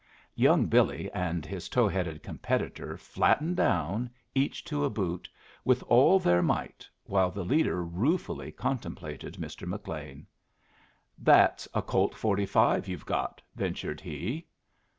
Young 0.33 0.65
Billy 0.65 1.11
and 1.11 1.45
his 1.45 1.69
tow 1.69 1.87
headed 1.87 2.23
competitor 2.23 2.97
flattened 2.97 3.55
down, 3.55 4.09
each 4.33 4.63
to 4.63 4.83
a 4.83 4.89
boot, 4.89 5.29
with 5.63 5.83
all 5.83 6.17
their 6.17 6.41
might, 6.41 6.89
while 7.03 7.29
the 7.29 7.45
leader 7.45 7.85
ruefully 7.85 8.51
contemplated 8.51 9.35
Mr. 9.35 9.67
McLean. 9.67 10.25
"That's 11.19 11.67
a 11.75 11.83
Colt.45 11.83 12.87
you've 12.87 13.05
got," 13.05 13.43
ventured 13.55 14.01
he. 14.01 14.47